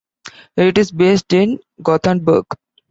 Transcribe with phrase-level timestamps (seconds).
[0.57, 2.45] It is based in Gothenburg.